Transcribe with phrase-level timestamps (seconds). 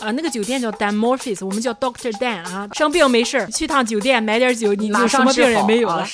[0.00, 2.68] 啊，那个酒店叫 Dan Morphis，我们叫 Doctor Dan 啊。
[2.72, 6.06] 生病没事去趟酒店买点酒，你就什么病也没有了。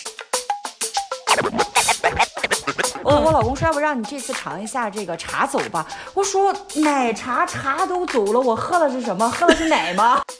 [3.02, 5.86] 我我老公说，要不让你这次尝一下这个茶走吧？
[6.14, 9.28] 我说奶茶茶都走了，我喝的是什么？
[9.28, 10.22] 喝的是奶吗？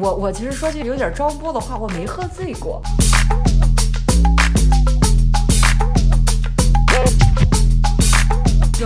[0.00, 2.82] 我我其实说句有点招播的话，我没喝醉过。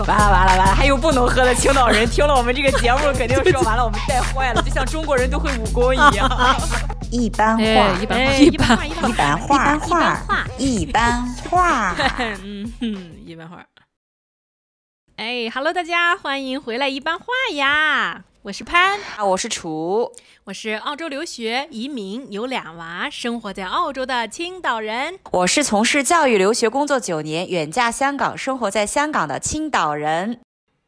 [0.01, 6.29] 完了完了完了，还有不能喝的青岛人听了我们这个节目，肯定说完了，我们带坏了，就像中国人都会武功一样。
[7.11, 7.63] 一般话，
[8.01, 11.95] 一般话，一般话，一般话，一般话，一般话。
[12.43, 13.63] 嗯哼，一般话。
[15.17, 18.23] 哎哈喽，大家欢迎回来，一般话呀。
[18.45, 20.11] 我是潘啊，我是楚，
[20.43, 25.17] 我是澳洲留学移民，有俩娃，生活在澳洲的青岛人。
[25.31, 30.41] 我是从事教育留学工作九年，远嫁香港，生活在香港的青岛人。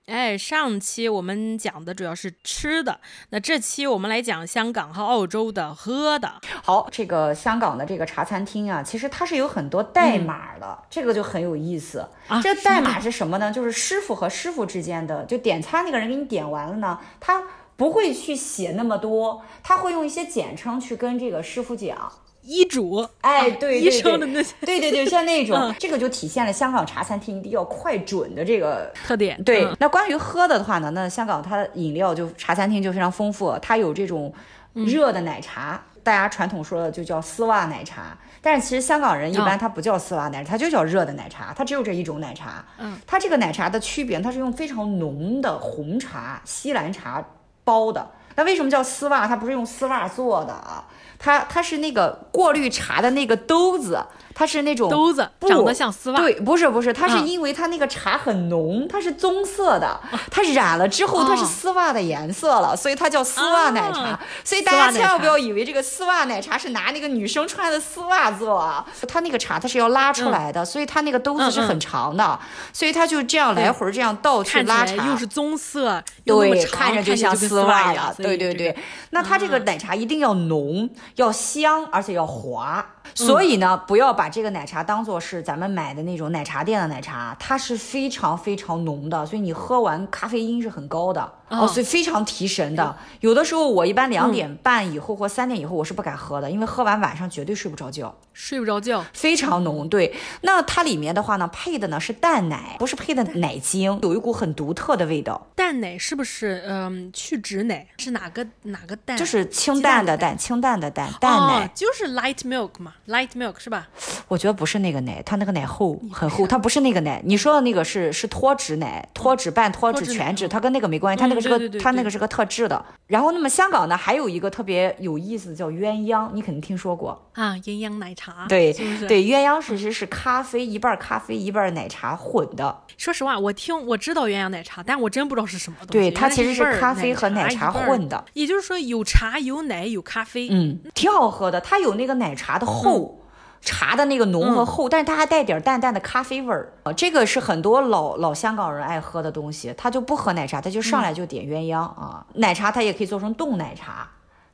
[0.06, 3.00] 哎，上期我们讲的主要是吃的，
[3.32, 6.42] 那这期我们来讲香港和澳洲的喝的。
[6.64, 12.08] 好，这个香港的这个茶餐厅啊，其实它是有很多代码的，嗯、这个就很有意思。
[12.28, 13.52] 啊、这个代码是什么呢？
[13.52, 17.44] 就是师傅和师傅之间的，就点餐那个人给你点完了呢，他
[17.76, 22.12] 不会去写那么多，他会用一些简称去跟这个师傅讲。
[22.46, 29.42] 医嘱，哎，对对对，的那些对对对，像那种，嗯、这个就体现了香港茶餐厅一定要快准的这个特点。
[29.44, 34.32] 对，嗯、那关于喝的的话呢，那香港它的饮料就茶餐厅就非常丰富，它有这种
[34.74, 42.64] 热的奶茶，嗯、大家传统说的就叫丝袜奶茶，但是其实香港人一般它不叫丝袜奶茶，它就叫热的奶茶，它只有这一种奶茶。
[42.78, 47.26] 嗯，它这个奶茶的区别，它是用非常浓的红茶、西兰茶
[47.64, 48.08] 包的。
[48.36, 49.26] 那为什么叫丝袜？
[49.26, 50.86] 它不是用丝袜做的啊。
[51.18, 56.20] 它它是那个过滤茶的那个兜子，它是那种兜子，长得像丝袜。
[56.20, 60.00] 对，不是不是，它是因为它那个茶很浓，它是棕色的，
[60.30, 64.20] 它染了之后它是丝袜的颜色了，所以它叫丝袜奶茶。
[64.44, 72.38] 所以大家千万不要以为这个丝袜奶茶是拿那个女生穿的丝袜做啊，它那个茶它是要拉出来的，所以它那个兜子是很长的，
[72.74, 78.76] 所以它就这样来回这样倒去拉茶，又是棕色，对，看着就像丝袜呀，对对对。
[79.12, 80.90] 那它这个奶茶一定要浓。
[81.16, 82.95] 要香，而且要滑。
[83.14, 92.98] 所以呢，不要把这个奶茶当做是咱们买的那种奶茶店的奶茶，它是非常非常浓的，所以你喝完咖啡因是很高的哦，所以非常提神的。
[93.20, 99.88] 有的时候我一般两点半以后或三点以后我是不敢喝的，因为喝完晚上绝对睡不着觉，睡不着觉，非常浓。
[99.88, 105.48] 对，那它里面的话呢，配的呢是淡奶，不是配的奶精，有一股很独特的味道。
[105.56, 107.88] 淡奶是不是嗯去脂奶？
[107.98, 109.18] 是哪个哪个淡？
[109.18, 112.95] 就是清淡的淡，清淡的淡，淡奶就是 light milk 嘛。
[113.08, 113.88] Light milk 是吧？
[114.28, 117.22] 我觉得不是那个奶，它那个奶厚很厚，它不是那个奶。
[117.24, 122.84] 你说的那个是是脱脂奶，脱脂半脱脂全脂，它跟那个没关系，它那个是个它那个是个特制的。
[123.08, 128.48] 然后那么香港呢，还有一个特别有意思的叫鸳鸯，你肯定听说过啊，鸳鸯奶茶。
[128.50, 128.74] 对
[129.08, 132.84] 对，鸳鸯其实是咖啡一半咖啡一半奶茶混的。
[132.98, 135.92] 说实话，我听我知道鸳鸯奶茶，但我真不知道是什么东西。
[135.92, 141.62] 对，它其实是咖啡和奶茶混的，也就是说有茶有奶有咖啡，嗯，挺好喝的。
[141.62, 143.20] 它有那个奶茶的厚。
[143.68, 146.72] 茶的那个浓和厚，但是它还带点淡淡的咖啡味儿。
[146.84, 149.74] 啊，这个是很多老老香港人爱喝的东西。
[149.76, 152.24] 他就不喝奶茶，他就上来就点鸳鸯啊。
[152.36, 154.08] 奶茶它也可以做成冻奶茶。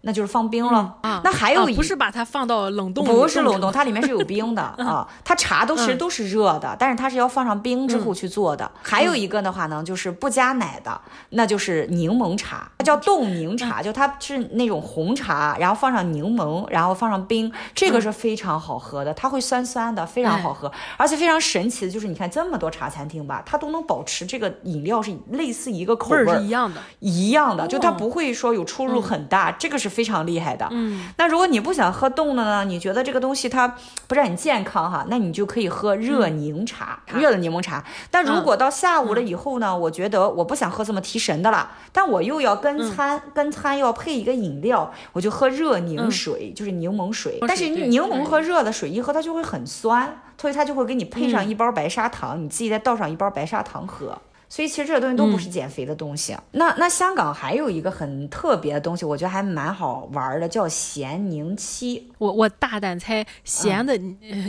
[0.03, 1.21] 那就是放冰了啊！
[1.23, 5.07] 那还有一不是把它放到冷冻，不是冷冻，它里面是有冰的 啊。
[5.23, 8.69] 它茶都其实都是热的，但是它是要放上冰之后去做的。
[8.81, 20.71] 还有一个的话呢，就是不加奶的，那就是柠檬茶，它叫冻柠茶，就它是那种红茶，然后放上柠檬，然后放上冰，这个是非常好喝的，它会酸酸的，非常好喝。
[20.97, 29.90] 而且非常神奇的就是，你看这么多茶餐厅吧，它都能保持这个饮料是类似一个口味，是一样的，一样的，就它不会说有出入很大，这个是。
[29.91, 32.63] 非常厉害的，嗯，那如果你不想喝冻的呢？
[32.63, 33.67] 你觉得这个东西它
[34.07, 35.05] 不是很健康哈？
[35.09, 37.83] 那你就可以喝热柠茶，嗯、热的柠檬茶。
[38.09, 39.67] 但如果到下午了以后呢？
[39.67, 47.37] 嗯、我觉得我不想喝这么提神的了，但我又要跟餐，嗯、跟餐要配一个饮料，我就喝热柠水，嗯、就是柠檬水。
[47.47, 54.17] 但是柠檬和热的水一喝，它就会很酸，所以它就会给你配上一包白砂糖，嗯、你自己再倒上一包白砂糖喝。
[54.51, 56.33] 所以其实这个东西都不是减肥的东西。
[56.33, 62.11] 嗯、那那香港还有一个很特别的东西，我觉得还蛮好玩的，叫咸柠七。
[62.17, 63.97] 我我大胆猜，咸的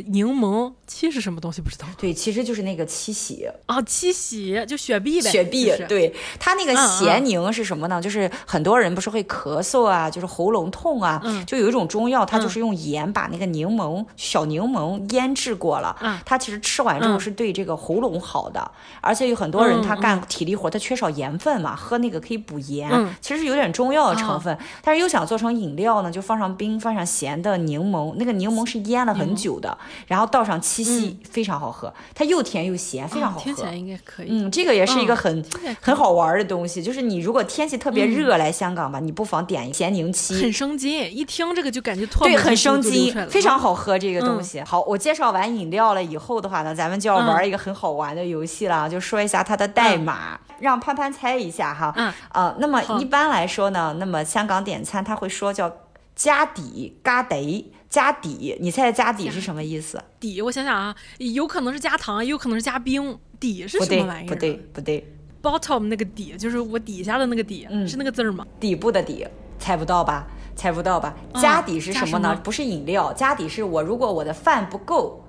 [0.09, 1.63] 柠檬七是什么东西？
[1.63, 1.87] 不知道。
[1.97, 5.31] 对，其实就是那个七喜啊，七喜就雪碧呗。
[5.31, 8.01] 雪碧，就是、对，它那个咸柠是什么呢？
[8.01, 19.92] 嗯、就是很多人不是会咳嗽啊，就是喉咙痛啊，嗯、就有一种中药，它就是用盐把那个柠檬、嗯、小柠檬腌制过了，嗯、它其实吃完之后是对这个喉咙好的，嗯、而且有很多人他。
[19.95, 33.45] 他干体力活，他缺少盐分嘛，喝那个可以补盐，嗯、其实是有点中药的成分，哦、但是又想做成饮料呢，就放上冰，放上咸的柠檬，那个柠檬是腌了很久的，嗯、然后倒上七喜，嗯、非常好喝，它又甜又咸，非常好喝。
[33.45, 34.29] 听起来应该可以。
[34.31, 44.61] 嗯，这个也是一个很、嗯、很好玩的东西，就是你如果天气特别热来香港吧，嗯、你不妨点咸柠七，很生津，一听这个就感觉脱对，很生津，非常好喝这个东西。
[44.61, 51.93] 嗯、好，我介绍完饮料了以后的话呢，咱们就要玩一个很好玩的游戏了，嗯、就说一下它的代码，嗯、让潘潘猜一下哈。
[51.97, 52.07] 嗯。
[52.07, 52.15] 啊、
[52.47, 55.71] 呃，那么一般来说呢，那么香港点餐他会说叫
[56.15, 60.03] 加底加底加底，你猜加底是什么意思？
[60.21, 63.19] 底，我想想啊，有可能是加糖，也有可能是加冰。
[63.41, 64.29] 底是什么玩意儿？
[64.29, 65.13] 不对，不对。
[65.43, 68.47] Bottom 那个底就是我底下的那个底，嗯、是那个字儿吗？
[68.61, 69.27] 底部的底，
[69.59, 70.29] 猜不到吧？
[70.55, 71.13] 猜不到吧？
[71.35, 72.33] 加底是什么呢？
[72.37, 75.22] 嗯、不是饮料，加底是我如果我的饭不够。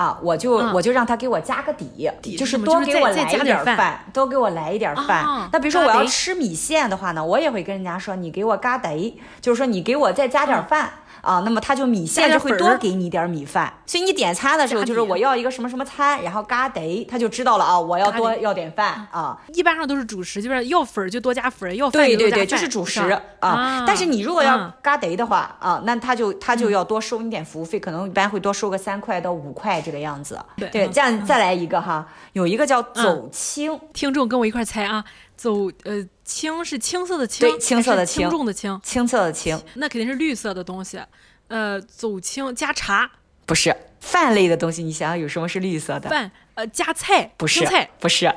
[0.00, 5.22] 啊，我就、嗯、我就让他给我加个底，底就是多给我来一点饭，多给我来一点饭。
[5.22, 10.86] 啊、那比如说我要吃米线的话呢，我也会跟人家说，你给我嘎得，就是说你给我再加点饭。
[10.86, 19.38] 嗯啊，那么他就米线就会多给你点米饭，所以你点餐的时候就是我要一个什么什么餐，然后嘎得，他就知道了啊，我要多要点饭啊。
[19.54, 23.00] 一般上都是主食，就是要粉就多加粉，要饭对对对，就是主食
[23.40, 23.84] 啊。
[23.86, 30.38] 但是你如果要嘎得的话啊，那他就他就要多收你点服务费，可能一般会多收个三块到五块这个样子。
[30.56, 35.04] 对，这样再来一个哈，有一个叫走青，听众跟我一块猜啊，
[35.40, 36.06] 走呃。
[36.30, 41.00] 青是青色的青，对，青色的青，轻重的轻，青色的青，那肯定是绿色的东西。
[41.48, 43.10] 呃，走青加茶，
[43.46, 44.84] 不是饭类的东西。
[44.84, 46.08] 你想想有什么是绿色的？
[46.08, 48.32] 饭，呃，加菜，不是，菜不是。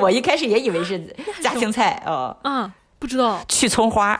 [0.00, 2.36] 我一开始也以为是加青菜哦。
[2.44, 2.72] 嗯。
[3.02, 4.10] 不知道去葱花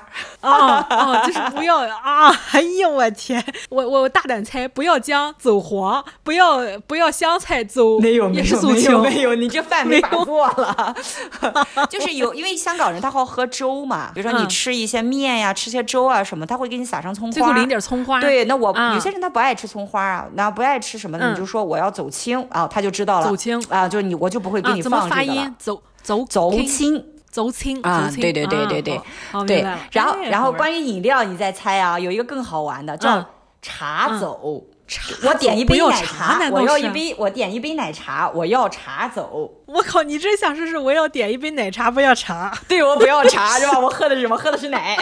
[0.41, 0.51] 啊
[0.91, 2.37] 啊，就是不要啊！
[2.51, 6.59] 哎呦我天，我我大胆猜，不要姜走黄，不要
[6.89, 10.93] 不要香菜走，没有没有没有没有，你这饭没把过了。
[11.89, 18.21] 就是有，因为香港人他好喝粥嘛，比如说你吃一些面呀，吃些粥啊什么，他会给你撒上葱花，最后淋点葱花。
[18.21, 23.29] 对，那我有些人他不爱吃葱花啊，那不爱吃什么的，你就说我要走青啊，他就知道了。
[23.29, 25.03] 走青啊，就是你我就不会给你放这个了。
[25.09, 25.55] 怎么发音？
[25.57, 27.07] 走走走青。
[27.33, 29.01] 走青啊，对对对对对，
[29.47, 29.63] 对。
[29.91, 33.27] 然后然后关于饮料，你再猜啊，有一个更好玩的叫
[33.63, 34.67] 茶走。
[34.89, 39.51] 茶我点一杯奶茶，我要一杯，我点一杯奶茶，我要茶走。
[39.65, 42.53] 我靠，你这想试试我要点一杯奶茶，不要茶？
[42.69, 43.79] 对，我不要茶是吧？
[43.79, 44.37] 我喝的是什么？
[44.37, 44.95] 喝的是奶。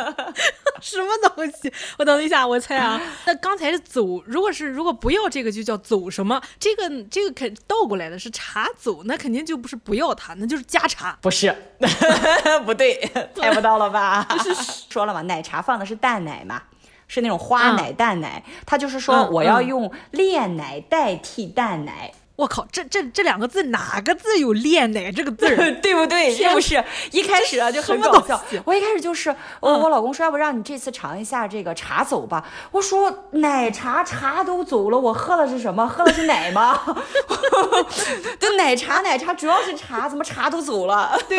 [0.82, 1.72] 什么东西？
[1.96, 3.00] 我等一下，我猜啊。
[3.24, 6.38] 那刚才是走，如果是如果不要这个就叫走什么？
[6.60, 11.16] 这个这个肯倒过来的是茶走，那肯定就不是不要它，那就是加茶。
[11.22, 11.54] 不是，
[12.66, 13.00] 不对，
[13.34, 14.26] 猜不到了吧？
[14.28, 16.60] 就是说了嘛，奶茶放的是淡奶嘛。
[17.08, 22.12] 是那种花奶蛋奶，他就是说我要用炼奶代替蛋奶。
[22.36, 25.48] 我靠，这这这两个字哪个字有炼奶这个字？
[25.80, 26.34] 对不对？
[26.36, 26.84] 是不是？
[27.10, 28.38] 一开始啊就很搞笑。
[28.66, 32.44] 我一开始就是我我老公说，要不让你这次尝一下这个茶走吧。
[32.70, 35.88] 我说奶茶茶都走了，我喝的是什么？
[35.88, 36.78] 喝的是奶吗？
[38.38, 41.18] 就奶茶奶茶主要是茶，怎么茶都走了？
[41.26, 41.38] 对，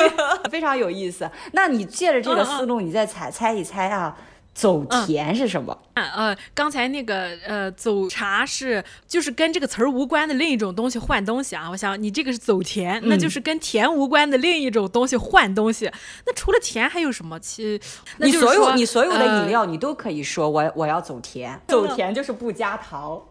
[0.50, 1.30] 非常有意思。
[1.52, 4.16] 那你借着这个思路，你再猜猜一猜啊。
[4.58, 5.78] 走甜是什么？
[5.94, 11.70] 嗯、呃，刚才那个呃，走茶是就是跟这个词儿无关的另一种东西换东西啊。
[11.70, 15.92] 我想你这个是走甜，嗯、那就是跟甜无关的另一种东西换东西。
[16.26, 17.40] 那除了甜还有什么？
[17.40, 17.80] 其
[18.18, 23.22] 你所有你所有的饮料你都可以说我我要走甜，走甜就是不加糖，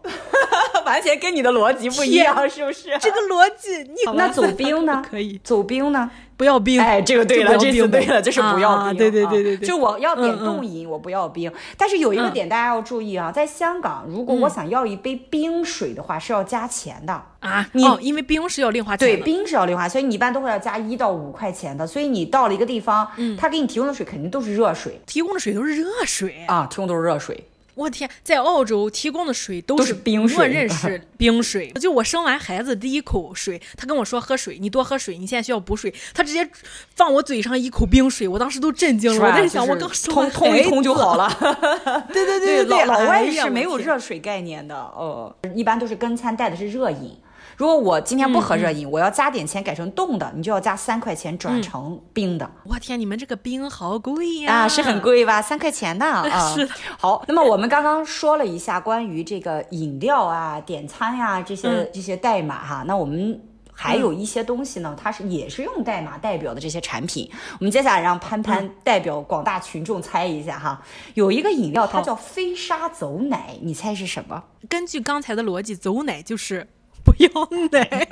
[0.87, 2.89] 完全跟你的逻辑不一样，是不是？
[2.99, 5.03] 这个逻辑你那走冰呢？
[5.07, 6.09] 可以走冰呢？
[6.37, 11.51] 不要冰，哎，这个对了，这次对了，就是不要冰，对对对对对，就我要点冻饮，我不要冰。
[11.75, 17.67] 但是有一个点大家要注意啊，在香港，如果我想要一杯冰水的话，是要加钱的啊。
[17.73, 21.87] 你因为冰是要另花钱，对，冰是要另花，所以你一般都会要加一到五块钱的。
[21.87, 27.45] 所以你到了一个地方，他给你提供的水肯定都是热水，提供的水都是热水啊，提供都是热水。
[27.77, 31.71] 我天，在澳洲提供的水都是冰水，默认 是冰水。
[31.73, 35.93] 就我生完孩子第一口水，他跟我说喝水，你多喝水，你现在需要补水。
[36.13, 36.49] 他直接
[36.95, 39.27] 放我嘴上一口冰水，我当时都震惊了。
[39.27, 41.29] 我在想，我刚生完通一通就好了。
[42.11, 47.15] 对对对对，老外是没有热水概念的，哦，一般都是跟餐带的是热饮。
[47.57, 52.47] 如果我今天不喝热饮，我要加点钱改成冻的，你就要加三块钱转成冰的。
[52.63, 54.53] 我天，你们这个冰好贵呀！
[54.53, 55.41] 啊，是很贵吧？
[55.41, 56.53] 三块钱呢 啊。
[56.53, 56.73] 是的。
[56.99, 63.41] 好，那么我们刚刚说了一下关于这个饮料啊、点餐呀这些这些代码哈，那我们
[63.73, 67.27] 还有一些东西呢，它是也是用代码代表的这些产品。
[67.59, 70.79] 我们接下来让潘潘代表广大群众猜一下哈，
[71.15, 74.43] 有一个饮料它叫飞沙走奶，你猜是什么？
[74.69, 76.67] 根据刚才的逻辑，走奶就是。
[77.07, 77.29] 不要
[77.71, 78.07] 奶。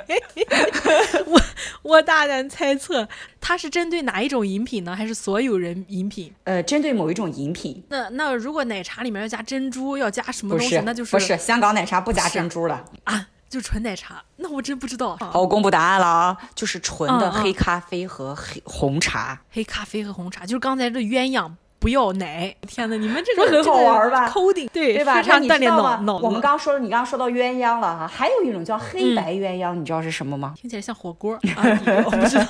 [1.26, 1.40] 我
[1.82, 3.06] 我大胆猜测，
[3.40, 4.96] 它是针对哪一种饮品呢？
[4.96, 6.32] 还是所有人饮品？
[6.44, 7.84] 呃，针对某一种饮品。
[7.90, 10.80] 那那如果奶茶里面要加珍珠，要加什么东西？
[10.84, 13.28] 那就是不是香港奶茶不加珍珠了啊？
[13.48, 14.22] 就纯奶茶？
[14.36, 15.16] 那我真不知道。
[15.18, 19.34] 好，我公布答案了啊，就是纯的黑咖啡和黑红茶。
[19.34, 21.56] 嗯嗯、黑咖啡和红茶，就是刚才这鸳酿。
[21.86, 22.52] 不要奶！
[22.66, 25.22] 天哪，你们这个很好玩吧？coding 对对吧？
[25.22, 26.16] 非常锻炼脑脑。
[26.16, 30.52] 我们刚刚说了，你刚刚说到鸳鸯了哈，还有一种叫黑白鸳鸯，你知道是什么吗？
[30.60, 32.44] 听起来像火锅， 我不知道。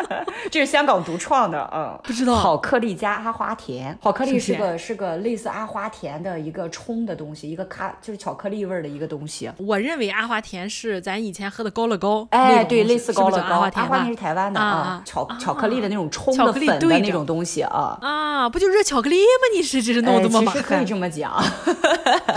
[0.50, 2.34] 这是香港独创的，嗯，不知道。
[2.34, 9.50] 好克力加阿华田，好克力是个是个类似阿华田的一个冲的东西，一个咖就是巧克力味的一个东西。
[9.58, 13.56] 我认为阿华田是咱以前喝的高乐高，哎，对，类似高乐高。
[13.74, 19.56] 阿华田是台湾的啊，巧巧克力的那种冲的粉的那种东西啊啊，不就热巧克力吗？
[19.56, 20.62] 你是这是弄这么麻烦？
[20.62, 21.42] 其实可以这么讲，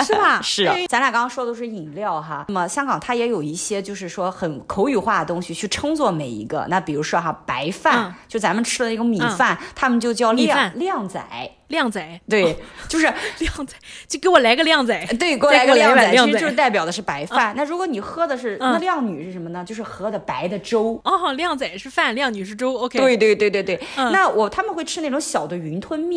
[0.05, 0.41] 是吧？
[0.43, 0.75] 是啊。
[0.89, 6.65] 咱俩刚刚说的都是饮料哈，那么香港它也有一些就是说很口语化的东西去称作每一个。
[6.69, 11.21] 那比如说哈，白饭，就咱们吃的那个米饭，他们就叫靓靓仔。
[11.69, 12.55] 靓仔，对，
[12.87, 13.73] 就是靓仔，
[14.07, 14.93] 就给我来个靓仔。
[15.17, 17.51] 对，给我来个靓仔，其实就是代表的是白饭。
[17.57, 19.63] 那如果你喝的是那靓女是什么呢？
[19.65, 21.01] 就是喝的白的粥。
[21.03, 22.75] 哦，靓仔是饭，靓女是粥。
[22.75, 22.99] OK。
[22.99, 23.79] 对对对对对。
[23.95, 26.12] 那我他们会吃那种小的云吞面，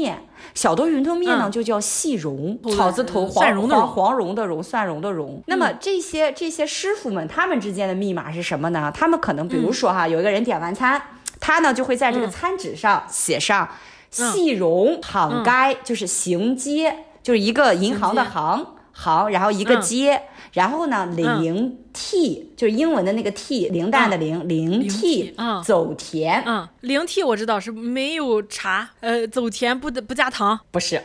[0.54, 5.42] 小豆云吞面呢就叫细蓉，草字头黄黄黄蓉的蓉，蒜蓉的蓉。
[5.46, 8.92] 那么这些这些师傅们，他们之间的密码是什么呢？
[8.94, 11.00] 他们可能比如说哈，有一个人点完餐，
[11.40, 13.68] 他呢就会在这个餐纸上写上。
[14.08, 20.22] 细蓉行街、嗯、就是行街，就是一个银行的行行，然后一个街，嗯、
[20.56, 30.98] 然后呢，零 T、嗯、就是英文的那个 T，零蛋的零，零 T，走甜，嗯，零 T 我知道是没有茶，呃，走甜不不加糖，不是，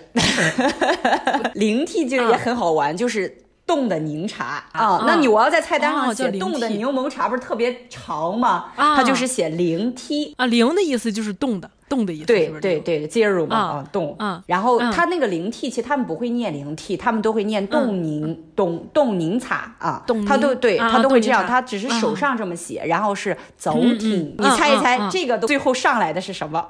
[1.55, 4.63] 零 T 就也很好玩，嗯、就是冻的柠茶。
[4.71, 5.03] 啊、嗯。
[5.05, 8.71] 那你我要在菜单上写冻的柠檬茶，不是特别长吗？
[8.77, 11.69] 啊、它就是写零 T 啊，零的意思就是冻的。
[11.91, 14.15] 冻的意思，对对对，，zero 嘛啊，动。
[14.17, 20.01] 嗯，然后他那个零 T，其实他们不会念零 T，他们都会念冻凝冻冻凝茶啊。
[20.07, 24.33] 冻，他都对他都会这样，他只是手上这么写，然后是走挺。
[24.37, 26.65] 你猜一猜，这个最后上来的是什么？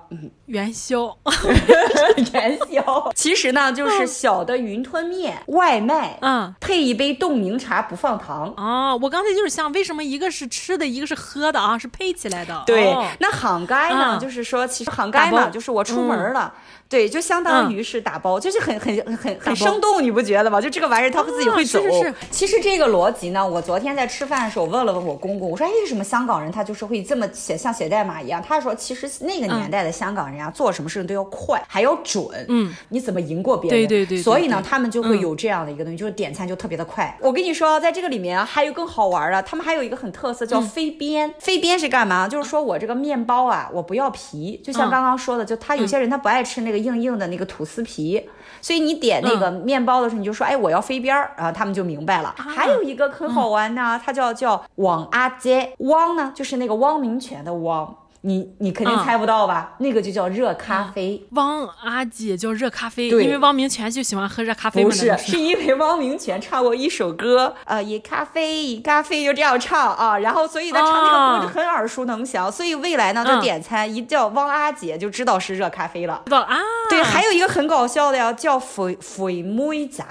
[0.48, 1.16] 元宵，
[2.34, 3.12] 元宵。
[3.14, 8.52] 其实呢，就是小的云吞面外卖，嗯，配一杯冻凝茶，不放糖。
[8.58, 11.78] 啊，我刚才就是想，为什么一个是吃的，一个是喝的啊？
[11.78, 12.64] 是配起来的。
[12.66, 15.11] 对，那行街呢，就是说其实行。
[15.12, 16.54] 该嘛，就是我出门了。
[16.92, 20.60] 嗯对，就相当于是打包，嗯、就是很很很很生动，你不觉得吗？
[20.60, 21.80] 就这个玩意儿，它会自己会走。
[21.80, 22.14] 哦、是是是。
[22.30, 32.28] 其实这个逻辑呢，我昨天在吃饭的时候问了问我公公，我说：“哎，为什么香港人他就是会这么写，像写代码一样？”他说：“其实那个年代的香港人啊，嗯、做什么事情都要快，还要准。
[32.50, 33.80] 嗯，你怎么赢过别人？
[33.80, 34.22] 对对对，对，对。
[34.24, 37.18] 所以呢，他们就会有这样的一个东西，嗯、就是点餐就特别的快。
[37.22, 41.30] 我跟你说，在这个里面还有更好玩的，他们还有一个很特色叫飞边。
[41.30, 42.28] 嗯、飞边是干嘛？
[42.28, 47.48] 就是说我这个面包啊，我不要皮，就像刚刚说的，就他有些人他不爱吃那个硬硬的那个。
[47.52, 48.30] 吐司皮，
[48.62, 52.34] 所以你点那个面包的时候，你就说，哎，我要飞边儿，然后他们就明白了。
[52.38, 57.94] 还有一个很好玩呢，它叫叫王阿杰，汪呢就是那个汪明荃的汪。
[58.22, 59.74] 你你肯定猜不到吧？
[59.80, 61.22] 那个就叫热咖啡。
[61.32, 64.84] 汪阿姐叫热咖啡，因为汪明荃就喜欢喝热咖啡。
[64.84, 70.20] 不是，是因为汪明荃唱过一首歌，呃，以咖啡，以咖啡就这样唱啊。
[70.20, 72.52] 然后所以他唱那个歌就很耳熟能详。
[72.52, 76.22] 所以未来呢，就点餐一叫汪阿姐，就知道是热咖啡了。
[76.26, 76.58] 知道啊？
[76.92, 80.06] 对，还有一个很搞笑的呀，叫肥肥妹仔，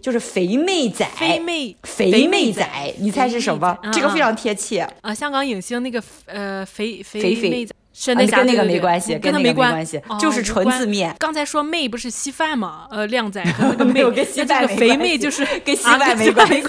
[0.00, 1.06] 就是肥妹仔。
[1.16, 2.66] 肥妹，肥妹仔，
[2.98, 3.76] 你猜是什么？
[3.92, 5.12] 这个非常贴切啊。
[5.12, 7.49] 香港影星那个呃肥肥肥。
[7.92, 11.14] 是那跟那个没关系，跟那个没关系，就是纯字面。
[11.18, 12.86] 刚才说妹不是稀饭吗？
[12.90, 16.62] 呃，靓仔和 那个肥妹就是跟稀饭没关系。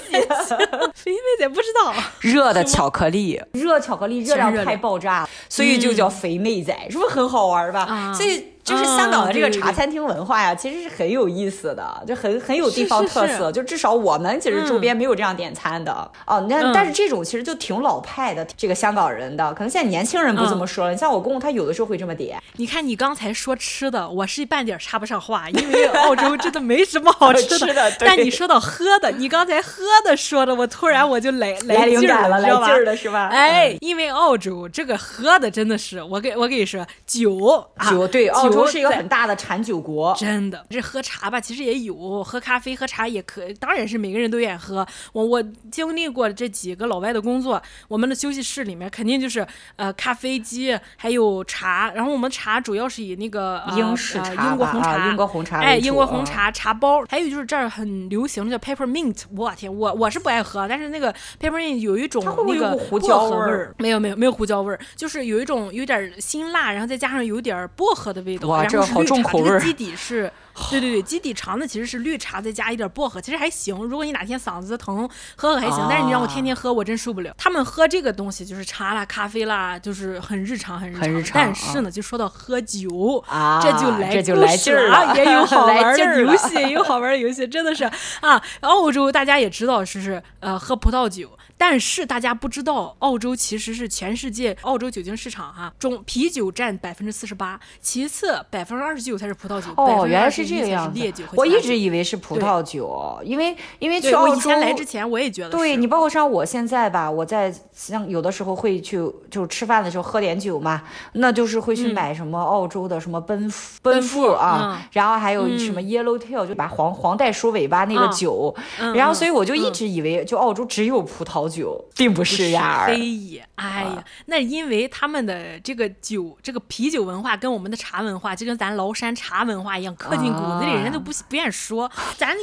[0.94, 1.94] 肥妹仔不知道。
[2.20, 8.12] 热的巧克力，热巧克力热量太爆炸，所以就叫肥妹仔，是不是很好玩吧？
[8.14, 8.51] 所以。
[8.64, 13.50] 就是香港的这个茶餐厅文化呀，其实是很有意思的，就很很有地方特色。
[13.50, 15.92] 就至少我们其实周边没有这样点餐的
[16.26, 16.46] 哦。
[16.48, 20.92] 那但是这种其实就挺老派的，这个香港人的，可能现在年轻人不这么说了。
[20.92, 22.40] 你像我公公，他有的时候会这么点。
[22.56, 27.92] 你看你刚才说吃的，我是半点插不上话，因为澳洲真的没什么好吃的。
[27.98, 33.26] 但你说到喝的，你刚才喝的说的，我突然我就来 来灵感了，来劲儿了是吧？
[33.32, 38.51] 哎，因为澳洲这个喝的真的是，我给我跟你说，酒酒对澳。
[38.52, 40.64] 洲是一个很大的产酒国，真的。
[40.70, 44.86] 这喝茶吧，其实也有，喝咖啡、喝茶也可，当然是每个人都愿意喝。
[45.12, 51.90] 我我经历过这几个老外的工作，我们的休息室里面肯定就是呃咖啡机，还有茶。
[51.94, 57.02] 然后我们茶主要是以那个英式茶、呃、英国红茶、啊、英国红茶哎，英国红茶茶包。
[57.08, 70.32] 还有就是这儿很流行的叫 peppermint，我天，我我是不爱喝，但是那个 peppermint 有一种那个胡椒味儿，没有没有没有胡椒味儿，就是有一种有点辛辣，然后再加上有点薄荷的味道，哇，这好重口味个基底是。
[70.70, 73.74] 对对对，基底长的其实是绿茶，再加一点薄荷，其实还行。
[73.74, 75.78] 如果你哪天嗓子疼，喝喝还行。
[75.78, 77.34] 啊、但是你让我天天喝，我真受不了。
[77.38, 81.00] 他们喝这个东西就是茶啦、咖啡啦，就是很日常、很日常。
[81.00, 81.32] 很日常。
[81.34, 87.84] 但是呢，就说到喝酒，啊、这就来这就来劲儿了，也有 好玩的游戏，也有好玩的游戏，真的是
[88.20, 88.42] 啊。
[88.60, 91.30] 澳洲大家也知道是是呃喝葡萄酒。
[91.64, 99.68] 但是大家不知道，澳洲其实是全世界澳洲酒精市场哈中啤酒占百分之四十八，其次百分之二十九才是葡萄酒。
[99.76, 101.00] 哦，原来是这个样子。
[101.36, 104.32] 我一直以为是葡萄酒，因为因为去澳洲。
[104.32, 105.50] 我以前来之前我也觉得。
[105.50, 108.98] 对你，包括像我现在吧，我在像有的时候会去，
[109.30, 121.51] 就吃饭的时候喝点酒嘛，那就是会去买什么澳洲的什么奔富奔富啊，嗯、然后还有什么 Yellowtail，、嗯、就把黄黄袋鼠尾巴那个酒，嗯、然后所以我就一直以为就澳洲只有葡萄酒。
[121.52, 123.46] 酒并不是呀，非也。
[123.56, 131.90] 哎呀，那因为他们的这个酒，这个啤酒文化跟我们的茶文化，就跟咱崂山茶文化一样，刻进骨子里，人家都不不愿意说。
[132.16, 132.34] 咱